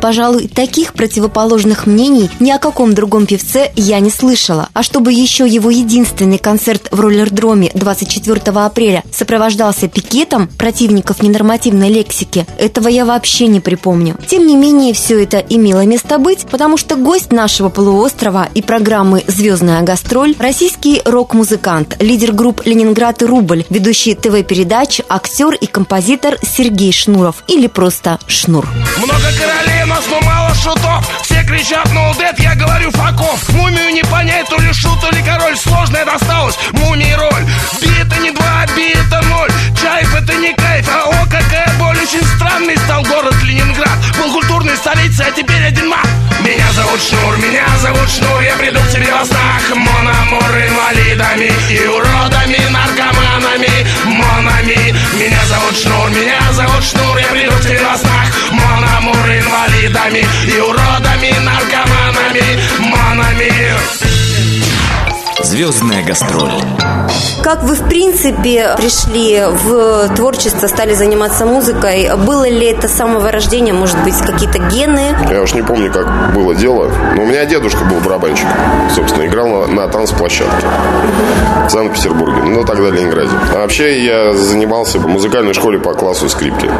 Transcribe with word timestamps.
Пожалуй, 0.00 0.48
таких 0.48 0.94
противоположных 0.94 1.86
мнений 1.86 2.30
ни 2.40 2.50
о 2.50 2.58
каком 2.58 2.94
другом 2.94 3.26
певце 3.26 3.70
я 3.76 4.00
не 4.00 4.10
слышала. 4.10 4.68
А 4.72 4.82
чтобы 4.82 5.12
еще 5.12 5.46
его 5.46 5.70
единственный 5.70 6.38
концерт 6.38 6.88
в 6.90 7.00
роллердроме 7.00 7.70
24 7.74 8.40
апреля 8.40 9.04
сопровождался 9.12 9.88
пикетом 9.88 10.48
противников 10.48 11.22
ненормативной 11.22 11.90
лексики, 11.90 12.46
этого 12.58 12.88
я 12.88 13.04
вообще 13.04 13.46
не 13.46 13.60
припомню. 13.60 14.16
Тем 14.26 14.46
не 14.46 14.56
менее, 14.56 14.94
все 14.94 15.22
это 15.22 15.38
имело 15.38 15.84
место 15.84 16.18
быть, 16.18 16.46
потому 16.50 16.76
что 16.76 16.96
гость 16.96 17.32
нашего 17.32 17.68
полуострова 17.68 18.48
и 18.54 18.62
программы 18.62 19.22
«Звездная 19.26 19.82
гастроль»– 19.82 20.34
российский 20.38 21.02
рок-музыкант, 21.04 21.96
лидер 22.00 22.32
групп 22.32 22.62
«Ленинград» 22.64 23.22
и 23.22 23.26
«Рубль», 23.26 23.64
ведущий 23.68 24.14
ТВ-передач, 24.14 25.00
актер 25.08 25.54
и 25.54 25.66
композитор 25.66 26.38
Сергей 26.42 26.92
Шнуров 26.92 27.44
или 27.48 27.66
просто 27.66 28.18
Шнур. 28.26 28.66
Много 28.96 29.28
королей 29.38 29.84
нас, 29.90 30.04
но 30.08 30.20
мало 30.22 30.54
шутов. 30.54 31.04
Все 31.22 31.42
кричат, 31.44 31.88
ну 31.92 32.14
дед, 32.14 32.38
я 32.38 32.54
говорю 32.54 32.90
факов. 32.92 33.48
Мумию 33.50 33.92
не 33.92 34.02
понять, 34.04 34.46
то 34.48 34.56
ли 34.58 34.72
шут, 34.72 35.00
то 35.00 35.10
ли 35.10 35.22
король. 35.22 35.56
Сложная 35.56 36.04
досталась 36.04 36.58
мумии 36.72 37.12
роль. 37.12 37.44
Бита 37.82 38.16
не 38.20 38.30
два, 38.30 38.64
бита 38.76 39.20
ноль. 39.22 39.50
Чайф 39.80 40.14
это 40.14 40.34
не 40.36 40.54
кайф, 40.54 40.88
а 40.88 41.08
о, 41.08 41.26
какая 41.26 41.72
боль. 41.78 41.98
Очень 41.98 42.24
странный 42.36 42.76
стал 42.78 43.02
город 43.02 43.34
Ленинград. 43.42 43.98
Был 44.16 44.32
культурной 44.32 44.76
столицей, 44.76 45.26
а 45.26 45.30
теперь 45.32 45.64
один 45.64 45.88
мат. 45.88 46.06
Меня 46.44 46.72
зовут 46.72 47.00
Шнур, 47.02 47.36
меня 47.36 47.66
зовут 47.82 48.08
Шнур 48.08 48.40
Я 48.40 48.56
приду 48.56 48.80
к 48.80 48.89
Звездная 65.60 66.02
гастроль. 66.02 66.52
Как 67.44 67.64
вы, 67.64 67.74
в 67.74 67.86
принципе, 67.86 68.74
пришли 68.78 69.42
в 69.46 70.08
творчество, 70.16 70.66
стали 70.68 70.94
заниматься 70.94 71.44
музыкой? 71.44 72.08
Было 72.16 72.48
ли 72.48 72.68
это 72.68 72.88
с 72.88 72.92
самого 72.92 73.30
рождения, 73.30 73.74
может 73.74 74.02
быть, 74.02 74.16
какие-то 74.16 74.56
гены? 74.56 75.14
Я 75.30 75.42
уж 75.42 75.52
не 75.52 75.60
помню, 75.60 75.92
как 75.92 76.32
было 76.32 76.54
дело. 76.54 76.90
Но 77.14 77.24
у 77.24 77.26
меня 77.26 77.44
дедушка 77.44 77.84
был 77.84 78.00
барабанщик. 78.00 78.46
Собственно, 78.94 79.26
играл 79.26 79.48
на, 79.48 79.66
на 79.66 79.88
танцплощадке 79.88 80.66
в 81.66 81.68
Санкт-Петербурге. 81.68 82.40
Ну, 82.42 82.64
тогда 82.64 82.88
Ленинграде. 82.88 83.32
А 83.54 83.58
вообще 83.58 84.02
я 84.02 84.32
занимался 84.32 84.98
в 84.98 85.06
музыкальной 85.08 85.52
школе 85.52 85.78
по 85.78 85.92
классу 85.92 86.30
скрипки. 86.30 86.70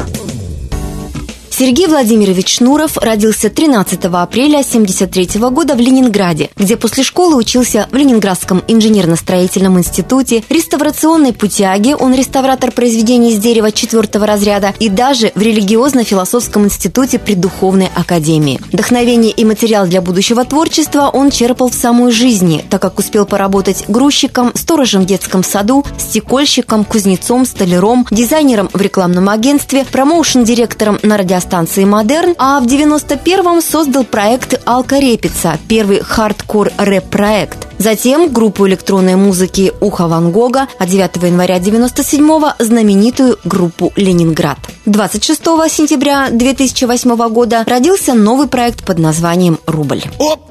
Сергей 1.60 1.88
Владимирович 1.88 2.56
Шнуров 2.56 2.96
родился 2.96 3.50
13 3.50 4.06
апреля 4.06 4.60
1973 4.60 5.38
года 5.50 5.74
в 5.74 5.78
Ленинграде, 5.78 6.48
где 6.56 6.78
после 6.78 7.04
школы 7.04 7.36
учился 7.36 7.86
в 7.92 7.94
Ленинградском 7.94 8.62
инженерно-строительном 8.66 9.78
институте, 9.78 10.42
реставрационной 10.48 11.34
путяге, 11.34 11.96
он 11.96 12.14
реставратор 12.14 12.70
произведений 12.70 13.32
из 13.32 13.40
дерева 13.40 13.72
четвертого 13.72 14.26
разряда, 14.26 14.72
и 14.78 14.88
даже 14.88 15.32
в 15.34 15.42
религиозно-философском 15.42 16.64
институте 16.64 17.18
при 17.18 17.34
Духовной 17.34 17.90
академии. 17.94 18.58
Вдохновение 18.72 19.30
и 19.30 19.44
материал 19.44 19.86
для 19.86 20.00
будущего 20.00 20.46
творчества 20.46 21.10
он 21.12 21.30
черпал 21.30 21.68
в 21.68 21.74
самой 21.74 22.10
жизни, 22.10 22.64
так 22.70 22.80
как 22.80 22.98
успел 22.98 23.26
поработать 23.26 23.84
грузчиком, 23.86 24.52
сторожем 24.54 25.02
в 25.02 25.04
детском 25.04 25.44
саду, 25.44 25.84
стекольщиком, 25.98 26.86
кузнецом, 26.86 27.44
столяром, 27.44 28.06
дизайнером 28.10 28.70
в 28.72 28.80
рекламном 28.80 29.28
агентстве, 29.28 29.84
промоушен-директором 29.84 30.98
на 31.02 31.18
радиостанции 31.18 31.49
станции 31.50 31.84
«Модерн», 31.84 32.36
а 32.38 32.60
в 32.60 32.66
91-м 32.66 33.60
создал 33.60 34.04
проект 34.04 34.60
«Алкорепица», 34.66 35.58
первый 35.66 35.98
хардкор 35.98 36.70
рэп-проект. 36.78 37.66
Затем 37.76 38.32
группу 38.32 38.68
электронной 38.68 39.16
музыки 39.16 39.72
«Ухо 39.80 40.06
Ван 40.06 40.30
Гога», 40.30 40.68
а 40.78 40.86
9 40.86 41.16
января 41.24 41.58
97-го 41.58 42.52
знаменитую 42.64 43.36
группу 43.42 43.92
«Ленинград». 43.96 44.58
26 44.86 45.42
сентября 45.68 46.28
2008 46.30 47.16
года 47.30 47.64
родился 47.66 48.14
новый 48.14 48.46
проект 48.46 48.84
под 48.86 49.00
названием 49.00 49.58
«Рубль». 49.66 50.04
Оп! 50.20 50.50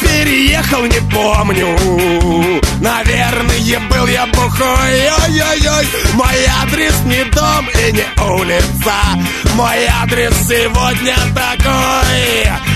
Переехал, 0.00 0.84
не 0.84 1.00
помню. 1.12 2.60
Наверное, 2.80 3.56
был 3.90 4.06
я 4.06 4.26
бухой. 4.26 5.10
Ой-ой-ой 5.24 5.86
Мой 6.14 6.46
адрес 6.62 6.94
не 7.04 7.24
дом 7.24 7.68
и 7.68 7.92
не 7.92 8.06
улица. 8.22 8.94
Мой 9.54 9.86
адрес 10.02 10.34
сегодня 10.46 11.16
такой 11.34 12.75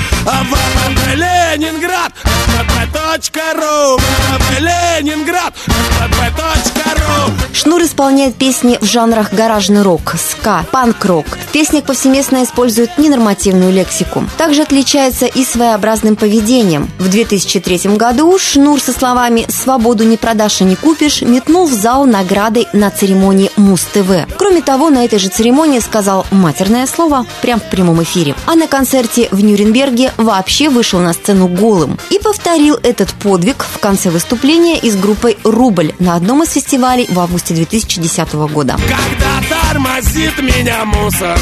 Ленинград 1.14 2.12
ВВП.ру 2.24 3.96
ВВП 3.96 4.60
Ленинград 4.60 5.54
ВВП.ру 5.66 7.32
Шнур 7.52 7.82
исполняет 7.82 8.36
песни 8.36 8.78
в 8.80 8.84
жанрах 8.84 9.32
гаражный 9.32 9.82
рок, 9.82 10.14
ска, 10.18 10.64
панк-рок. 10.70 11.26
В 11.26 11.52
песнях 11.52 11.84
повсеместно 11.84 12.42
использует 12.44 12.96
ненормативную 12.96 13.72
лексику. 13.72 14.24
Также 14.38 14.62
отличается 14.62 15.26
и 15.26 15.44
своеобразным 15.44 16.16
поведением. 16.16 16.88
В 16.98 17.10
2003 17.10 17.96
году 17.96 18.38
Шнур 18.38 18.80
со 18.80 18.92
словами 18.92 19.44
«Свободу 19.48 20.04
не 20.04 20.16
продашь 20.16 20.60
и 20.60 20.64
не 20.64 20.76
купишь» 20.76 21.22
метнул 21.22 21.66
в 21.66 21.72
зал 21.72 22.06
наградой 22.06 22.66
на 22.72 22.90
церемонии 22.90 23.50
Муз-ТВ. 23.56 24.34
Кроме 24.38 24.62
того, 24.62 24.88
на 24.88 25.04
этой 25.04 25.18
же 25.18 25.28
церемонии 25.28 25.80
сказал 25.80 26.26
матерное 26.30 26.86
слово 26.86 27.26
прямо 27.42 27.60
в 27.60 27.68
прямом 27.68 28.02
эфире. 28.02 28.34
А 28.46 28.54
на 28.54 28.68
концерте 28.68 29.28
в 29.30 29.42
Нюрнберге 29.42 30.09
вообще 30.16 30.68
вышел 30.68 31.00
на 31.00 31.12
сцену 31.12 31.48
голым 31.48 31.98
и 32.10 32.18
повторил 32.18 32.78
этот 32.82 33.12
подвиг 33.14 33.64
в 33.64 33.78
конце 33.78 34.10
выступления 34.10 34.78
и 34.78 34.90
с 34.90 34.96
группой 34.96 35.38
«Рубль» 35.44 35.92
на 35.98 36.14
одном 36.14 36.42
из 36.42 36.52
фестивалей 36.52 37.06
в 37.10 37.18
августе 37.18 37.54
2010 37.54 38.32
года. 38.52 38.76
Когда 38.88 39.56
тормозит 39.56 40.38
меня 40.38 40.84
мусор 40.84 41.38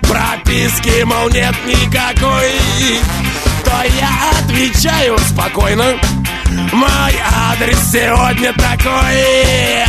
Прописки, 0.00 1.02
мол, 1.04 1.28
нет 1.30 1.54
никакой 1.66 2.50
То 3.64 3.82
я 3.98 4.30
отвечаю 4.38 5.18
спокойно. 5.18 5.98
Мой 6.72 7.14
адрес 7.50 7.78
сегодня 7.90 8.52
такой. 8.52 9.84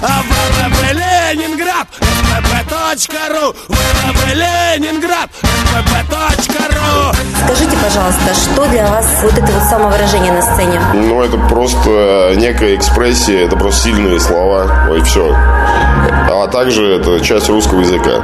ВВП 0.00 0.92
Ленинград 0.92 1.86
ВВП.ру 2.30 3.54
ВВП 3.68 4.34
Ленинград 4.34 5.30
ВВП.ру 5.42 7.14
Скажите, 7.44 7.76
пожалуйста, 7.82 8.34
что 8.34 8.66
для 8.66 8.86
вас 8.86 9.06
вот 9.22 9.32
это 9.32 9.52
вот 9.52 9.62
самовыражение 9.64 10.32
на 10.32 10.42
сцене? 10.42 10.80
Ну, 10.94 11.22
это 11.22 11.36
просто 11.48 12.34
некая 12.36 12.76
экспрессия, 12.76 13.46
это 13.46 13.56
просто 13.56 13.88
сильные 13.88 14.20
слова. 14.20 14.88
Ой, 14.90 15.02
все. 15.02 15.34
А 15.34 16.46
также 16.60 16.96
это 16.96 17.18
часть 17.20 17.48
русского 17.48 17.80
языка. 17.80 18.20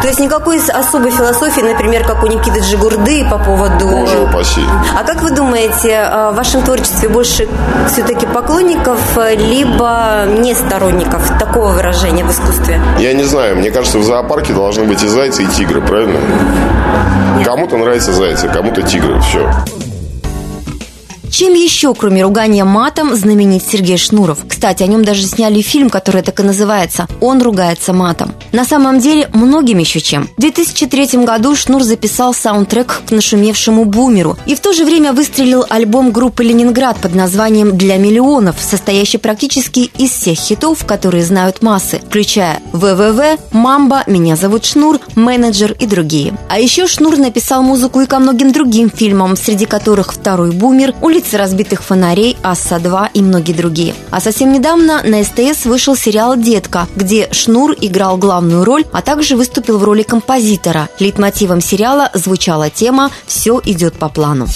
То 0.00 0.08
есть 0.08 0.18
никакой 0.18 0.58
особой 0.58 1.10
философии, 1.10 1.60
например, 1.60 2.04
как 2.04 2.24
у 2.24 2.26
Никиты 2.26 2.60
Джигурды 2.60 3.22
по 3.30 3.36
поводу... 3.36 3.86
Боже 3.88 4.18
упаси. 4.18 4.62
А 4.98 5.04
как 5.04 5.20
вы 5.20 5.30
думаете, 5.30 5.90
э, 5.90 6.30
в 6.30 6.36
вашем 6.36 6.62
творчестве 6.62 7.10
больше 7.10 7.46
все-таки 7.92 8.24
поклонников, 8.24 8.98
э, 9.18 9.36
либо 9.36 10.24
не 10.26 10.54
сторонников 10.54 11.38
такого 11.38 11.72
выражения 11.72 12.24
в 12.24 12.30
искусстве? 12.30 12.80
Я 12.98 13.12
не 13.12 13.24
знаю, 13.24 13.56
мне 13.56 13.70
кажется, 13.70 13.98
в 13.98 14.04
зоопарке 14.04 14.54
должны 14.54 14.84
быть 14.84 15.02
и 15.02 15.06
зайцы, 15.06 15.42
и 15.42 15.46
тигры, 15.46 15.82
правильно? 15.82 16.18
Кому-то 17.44 17.76
нравятся 17.76 18.14
зайцы, 18.14 18.48
кому-то 18.48 18.80
тигры, 18.80 19.20
все. 19.20 19.46
Чем 21.36 21.52
еще, 21.52 21.92
кроме 21.92 22.22
ругания 22.22 22.64
матом, 22.64 23.14
знаменит 23.14 23.62
Сергей 23.62 23.98
Шнуров? 23.98 24.38
Кстати, 24.48 24.82
о 24.82 24.86
нем 24.86 25.04
даже 25.04 25.26
сняли 25.26 25.60
фильм, 25.60 25.90
который 25.90 26.22
так 26.22 26.40
и 26.40 26.42
называется 26.42 27.08
«Он 27.20 27.42
ругается 27.42 27.92
матом». 27.92 28.34
На 28.56 28.64
самом 28.64 29.00
деле, 29.00 29.28
многим 29.34 29.76
еще 29.76 30.00
чем. 30.00 30.30
В 30.38 30.40
2003 30.40 31.24
году 31.26 31.54
Шнур 31.54 31.82
записал 31.82 32.32
саундтрек 32.32 33.02
к 33.06 33.10
нашумевшему 33.10 33.84
«Бумеру» 33.84 34.38
и 34.46 34.54
в 34.54 34.60
то 34.60 34.72
же 34.72 34.86
время 34.86 35.12
выстрелил 35.12 35.66
альбом 35.68 36.10
группы 36.10 36.42
«Ленинград» 36.42 36.96
под 36.96 37.14
названием 37.14 37.76
«Для 37.76 37.98
миллионов», 37.98 38.56
состоящий 38.58 39.18
практически 39.18 39.90
из 39.98 40.10
всех 40.12 40.38
хитов, 40.38 40.86
которые 40.86 41.22
знают 41.22 41.60
массы, 41.60 42.00
включая 42.08 42.62
«ВВВ», 42.72 43.38
«Мамба», 43.50 44.04
«Меня 44.06 44.36
зовут 44.36 44.64
Шнур», 44.64 45.00
«Менеджер» 45.14 45.76
и 45.78 45.84
другие. 45.84 46.32
А 46.48 46.58
еще 46.58 46.86
Шнур 46.86 47.18
написал 47.18 47.62
музыку 47.62 48.00
и 48.00 48.06
ко 48.06 48.18
многим 48.18 48.52
другим 48.52 48.88
фильмам, 48.88 49.36
среди 49.36 49.66
которых 49.66 50.14
«Второй 50.14 50.52
бумер», 50.52 50.94
«Улица 51.02 51.36
разбитых 51.36 51.82
фонарей», 51.82 52.38
«Асса-2» 52.42 53.10
и 53.12 53.20
многие 53.20 53.52
другие. 53.52 53.94
А 54.10 54.22
совсем 54.22 54.50
недавно 54.50 55.02
на 55.02 55.22
СТС 55.22 55.66
вышел 55.66 55.94
сериал 55.94 56.38
«Детка», 56.38 56.88
где 56.96 57.28
Шнур 57.32 57.76
играл 57.78 58.16
главную 58.16 58.45
главную 58.46 58.64
роль, 58.64 58.84
а 58.92 59.02
также 59.02 59.36
выступил 59.36 59.78
в 59.78 59.84
роли 59.84 60.02
композитора. 60.02 60.88
Лейтмотивом 61.00 61.60
сериала 61.60 62.10
звучала 62.14 62.70
тема 62.70 63.10
«Все 63.26 63.60
идет 63.64 63.98
по 63.98 64.08
плану». 64.08 64.46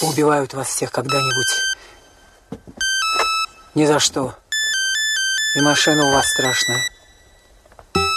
Убивают 0.00 0.54
вас 0.54 0.68
всех 0.68 0.90
когда-нибудь. 0.90 2.58
Ни 3.74 3.84
за 3.86 3.98
что. 3.98 4.34
И 5.56 5.60
машина 5.60 6.08
у 6.08 6.12
вас 6.12 6.26
страшная. 6.26 6.80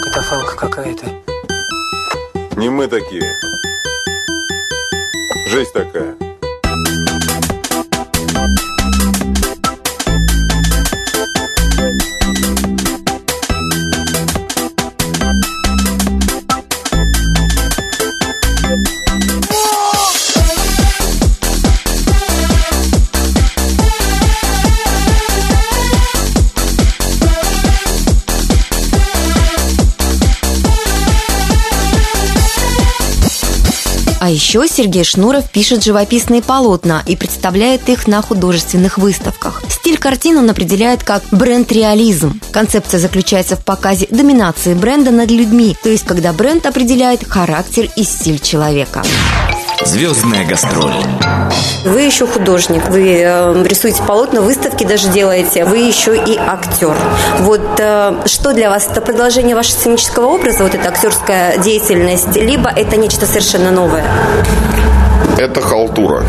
Катафалка 0.04 0.56
какая-то. 0.56 1.06
Не 2.56 2.70
мы 2.70 2.88
такие. 2.88 3.24
Жизнь 5.48 5.72
такая. 5.74 6.27
А 34.28 34.30
еще 34.30 34.68
Сергей 34.68 35.06
Шнуров 35.06 35.50
пишет 35.50 35.86
живописные 35.86 36.42
полотна 36.42 37.02
и 37.06 37.16
представляет 37.16 37.88
их 37.88 38.08
на 38.08 38.22
художественных 38.22 38.98
выставках. 38.98 39.64
Стиль 39.70 39.98
картин 39.98 40.40
он 40.40 40.50
определяет 40.50 41.02
как 41.02 41.24
бренд-реализм. 41.32 42.42
Концепция 42.52 43.00
заключается 43.00 43.56
в 43.56 43.64
показе 43.64 44.06
доминации 44.10 44.74
бренда 44.74 45.12
над 45.12 45.32
людьми, 45.32 45.78
то 45.82 45.88
есть 45.88 46.04
когда 46.04 46.34
бренд 46.34 46.66
определяет 46.66 47.26
характер 47.26 47.90
и 47.96 48.04
стиль 48.04 48.40
человека. 48.40 49.02
Звездная 49.86 50.46
гастроль. 50.46 50.94
Вы 51.86 52.02
еще 52.02 52.26
художник, 52.26 52.90
вы 52.90 53.22
э, 53.22 53.64
рисуете 53.64 54.02
полотна, 54.04 54.42
выставки 54.42 54.84
даже 54.84 55.10
делаете, 55.10 55.66
вы 55.66 55.78
еще 55.78 56.16
и 56.18 56.38
актер. 56.38 56.96
Вот 57.40 57.62
э, 57.80 58.24
что 58.26 58.54
для 58.54 58.70
вас 58.70 58.88
это 58.92 59.02
продолжение 59.02 59.56
вашего 59.56 59.78
сценического 59.78 60.26
образа, 60.28 60.64
вот 60.64 60.74
эта 60.74 60.90
актерская 60.90 61.58
деятельность, 61.60 62.36
либо 62.36 62.70
это 62.70 62.98
нечто 62.98 63.26
совершенно 63.26 63.72
новое? 63.72 64.06
Это 65.38 65.62
халтура. 65.62 66.24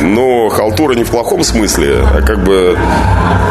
Но 0.00 0.48
халтура 0.48 0.94
не 0.94 1.04
в 1.04 1.10
плохом 1.10 1.42
смысле, 1.42 1.98
а 2.14 2.22
как 2.22 2.42
бы 2.42 2.78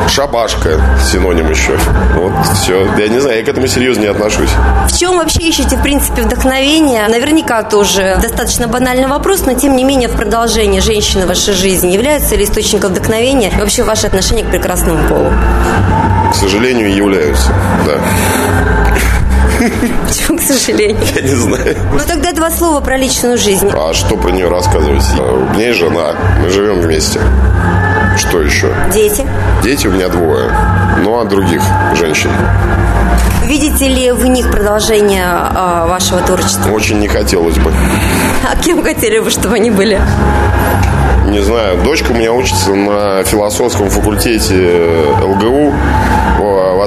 шабашка, 0.10 0.80
синоним 1.12 1.50
еще. 1.50 1.78
Вот 2.16 2.34
все. 2.56 2.88
Я 2.98 3.08
не 3.10 3.20
знаю, 3.20 3.40
я 3.40 3.46
к 3.46 3.48
этому 3.48 3.68
серьезно 3.68 4.02
не 4.02 4.08
отношусь. 4.08 4.50
В 4.88 4.98
чем 4.98 5.18
вообще 5.18 5.40
ищете, 5.40 5.76
в 5.78 5.82
принципе, 5.82 6.24
вдохновение? 6.24 7.08
Наверняка 7.08 7.64
тоже 7.64 8.18
достаточно 8.22 8.68
банальный 8.68 9.08
вопрос, 9.08 9.46
но 9.46 9.54
тем 9.54 9.76
не 9.76 9.84
менее 9.84 10.08
в 10.10 10.16
продолжении 10.16 10.80
женщины 10.80 11.26
в 11.26 11.28
вашей 11.28 11.54
жизни 11.54 11.92
являются 11.92 12.36
ли 12.36 12.44
источником 12.44 12.92
вдохновения 12.92 13.52
вообще 13.60 13.84
ваше 13.84 14.08
отношение 14.08 14.46
к 14.46 14.50
прекрасному 14.50 15.08
полу? 15.08 15.32
К 16.32 16.36
сожалению, 16.36 16.94
являются, 16.94 17.54
да. 17.86 18.00
Почему, 20.08 20.38
к 20.38 20.42
сожалению? 20.42 20.98
Я 21.16 21.22
не 21.22 21.36
знаю. 21.36 21.76
Ну 21.94 22.00
тогда 22.08 22.32
два 22.34 22.50
слова 22.52 22.82
про 22.82 22.98
личную 22.98 23.38
жизнь. 23.38 23.70
А 23.74 23.94
что 23.94 24.16
про 24.18 24.30
нее 24.32 24.50
рассказывать? 24.50 25.04
У 25.20 25.54
меня 25.54 25.68
есть 25.68 25.80
жена, 25.80 26.14
мы 26.42 26.50
живем 26.50 26.80
вместе. 26.82 27.20
Что 28.18 28.42
еще? 28.42 28.74
Дети. 28.94 29.28
Дети 29.64 29.88
у 29.88 29.92
меня 29.92 30.10
двое. 30.10 30.50
Ну, 31.04 31.20
а 31.20 31.26
других 31.26 31.62
женщин? 31.96 32.32
Видите 33.46 33.88
ли 33.88 34.12
в 34.12 34.26
них 34.26 34.52
продолжение 34.52 35.26
э, 35.26 35.86
вашего 35.88 36.20
творчества? 36.22 36.70
Очень 36.72 37.00
не 37.00 37.08
хотелось 37.08 37.58
бы. 37.58 37.72
А 38.52 38.56
кем 38.58 38.84
хотели 38.84 39.20
бы, 39.20 39.30
чтобы 39.30 39.56
они 39.56 39.70
были? 39.70 40.02
Не 41.28 41.42
знаю, 41.42 41.78
дочка 41.84 42.12
у 42.12 42.14
меня 42.14 42.34
учится 42.34 42.74
на 42.74 43.24
философском 43.24 43.90
факультете 43.90 44.82
ЛГУ, 45.22 45.74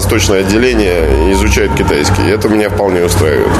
восточное 0.00 0.40
отделение, 0.40 1.30
изучает 1.34 1.74
китайский. 1.74 2.22
Это 2.22 2.48
меня 2.48 2.70
вполне 2.70 3.04
устраивает. 3.04 3.52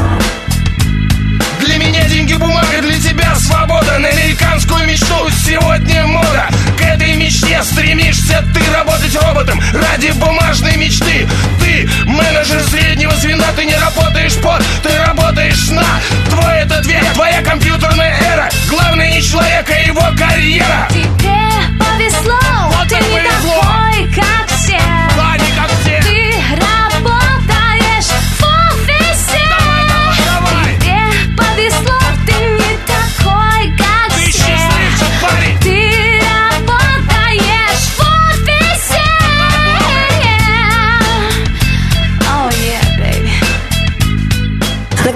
Для 1.61 1.77
меня 1.77 2.09
деньги 2.09 2.33
бумага, 2.33 2.81
для 2.81 2.99
тебя 2.99 3.35
свобода. 3.35 3.99
На 3.99 4.09
американскую 4.09 4.87
мечту 4.87 5.29
сегодня 5.45 6.07
мода. 6.07 6.49
К 6.79 6.81
этой 6.81 7.15
мечте 7.17 7.63
стремишься 7.63 8.43
ты 8.55 8.75
работать 8.75 9.15
роботом 9.23 9.61
Ради 9.75 10.13
бумажной 10.13 10.79
мечты. 10.79 11.29
Ты 11.61 11.87
менеджер 12.07 12.63
среднего 12.71 13.13
звена 13.17 13.45
Ты 13.55 13.67
не 13.67 13.77
работаешь 13.77 14.37
под, 14.37 14.65
ты 14.83 14.97
работаешь 14.97 15.69
на. 15.69 15.85
Твой 16.31 16.55
этот 16.61 16.87
век, 16.87 17.05
твоя 17.13 17.43
компьютерная 17.43 18.17
эра. 18.33 18.49
Главное 18.71 19.11
не 19.11 19.21
человек, 19.21 19.69
а 19.69 19.79
его 19.87 20.07
карьера. 20.17 20.89
Тебе 20.89 21.70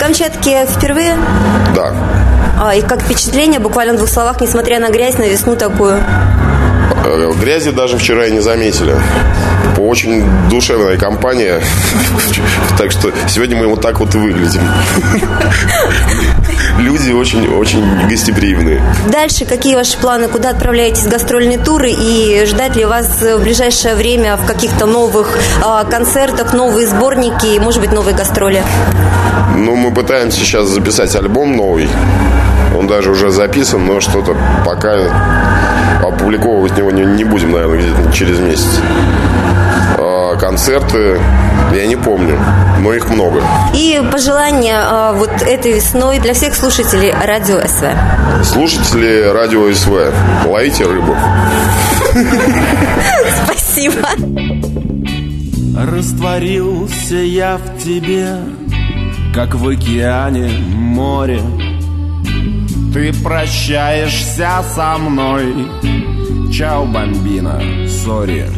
Камчатке 0.05 0.67
впервые? 0.67 1.17
Да. 1.75 1.95
А, 2.61 2.75
и 2.75 2.83
как 2.83 3.01
впечатление, 3.01 3.59
буквально 3.59 3.95
в 3.95 3.97
двух 3.97 4.11
словах, 4.11 4.39
несмотря 4.39 4.79
на 4.79 4.91
грязь, 4.91 5.17
на 5.17 5.23
весну 5.23 5.57
такую? 5.57 5.97
Э, 7.07 7.33
Грязи 7.41 7.71
даже 7.71 7.97
вчера 7.97 8.27
и 8.27 8.31
не 8.31 8.41
заметили. 8.41 8.95
Очень 9.79 10.25
душевная 10.51 10.97
компания. 10.97 11.61
Так 12.79 12.91
что 12.91 13.13
сегодня 13.29 13.57
мы 13.57 13.67
вот 13.67 13.81
так 13.81 14.01
вот 14.01 14.15
и 14.15 14.19
выглядим. 14.19 14.61
Люди 16.79 17.13
очень-очень 17.13 18.09
гостеприимные. 18.09 18.83
Дальше 19.11 19.45
какие 19.45 19.75
ваши 19.75 19.97
планы? 19.99 20.29
Куда 20.29 20.51
отправляетесь 20.51 21.07
гастрольные 21.07 21.59
туры? 21.59 21.91
И 21.91 22.45
ждать 22.47 22.77
ли 22.77 22.85
вас 22.85 23.23
в 23.23 23.43
ближайшее 23.43 23.95
время 23.95 24.37
в 24.37 24.45
каких-то 24.47 24.87
новых 24.87 25.39
а, 25.65 25.85
концертах, 25.85 26.53
новые 26.53 26.87
сборники 26.87 27.47
и, 27.47 27.59
может 27.59 27.81
быть, 27.81 27.93
новые 27.93 28.17
гастроли? 28.17 28.63
Ну, 29.57 29.77
мы 29.77 29.93
пытаемся 29.93 30.41
сейчас 30.41 30.69
записать 30.69 31.15
альбом 31.15 31.57
новый. 31.57 31.89
Он 32.77 32.87
даже 32.89 33.11
уже 33.11 33.31
записан, 33.31 33.87
но 33.87 34.01
что-то 34.01 34.37
пока 34.67 34.97
опубликовывать 36.03 36.77
его 36.77 36.91
не, 36.91 37.05
не 37.05 37.25
будем, 37.25 37.53
наверное, 37.53 37.79
где-то 37.79 38.13
через 38.13 38.41
месяц. 38.41 38.81
А 40.35 40.37
концерты, 40.37 41.21
я 41.73 41.87
не 41.87 41.95
помню, 41.95 42.37
но 42.81 42.93
их 42.93 43.09
много. 43.09 43.41
И 43.73 44.03
пожелания 44.11 44.77
а, 44.77 45.13
вот 45.13 45.31
этой 45.43 45.75
весной 45.75 46.19
для 46.19 46.35
всех 46.35 46.57
слушателей 46.57 47.13
радио 47.13 47.61
СВ. 47.61 47.87
Слушатели 48.43 49.31
радио 49.33 49.73
СВ, 49.73 50.13
ловите 50.47 50.87
рыбу. 50.87 51.17
Спасибо. 53.45 54.09
Растворился 55.79 57.15
я 57.15 57.57
в 57.59 57.79
тебе, 57.81 58.39
как 59.33 59.55
в 59.55 59.69
океане 59.69 60.49
море. 60.75 61.43
Ты 62.93 63.13
прощаешься 63.23 64.65
со 64.75 64.99
мной, 64.99 65.55
чао, 66.53 66.87
бомбина, 66.87 67.63
сори. 67.89 68.49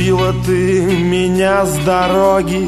Сбила 0.00 0.32
ты 0.46 0.80
меня 0.80 1.66
с 1.66 1.76
дороги, 1.84 2.66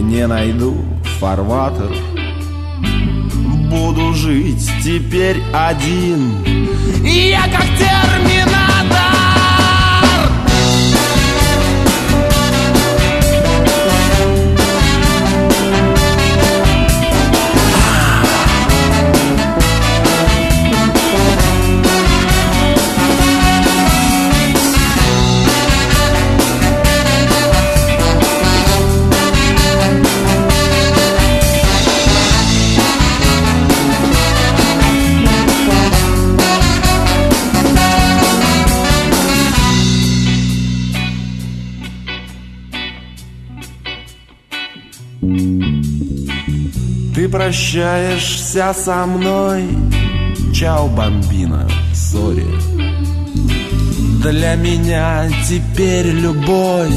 не 0.00 0.26
найду 0.26 0.74
фарватер. 1.20 1.94
Буду 3.70 4.14
жить 4.14 4.66
теперь 4.82 5.36
один, 5.52 6.32
я 7.04 7.42
как 7.42 7.66
терминатор. 7.76 8.55
Прощаешься 47.46 48.74
со 48.74 49.06
мной. 49.06 49.68
Чао, 50.52 50.88
бомбина, 50.88 51.68
сори. 51.94 52.44
Для 54.20 54.56
меня 54.56 55.28
теперь 55.48 56.06
любовь 56.06 56.90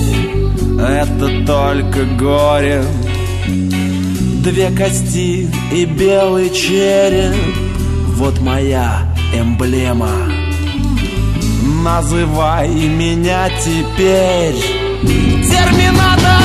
Это 0.79 1.46
только 1.46 2.06
горе. 2.18 2.84
Две 4.44 4.72
кости 4.72 5.48
и 5.72 5.86
белый 5.86 6.50
череп 6.50 7.36
Вот 8.15 8.39
моя 8.41 9.03
эмблема. 9.32 10.10
Называй 11.84 12.70
меня 12.70 13.50
теперь 13.63 14.56
Терминатор 15.48 16.38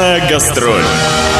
Звездная 0.00 0.30
гастроль. 0.30 1.39